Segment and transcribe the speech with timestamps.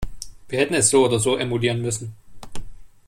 [0.49, 2.15] Wir hätten es so oder so emulieren müssen.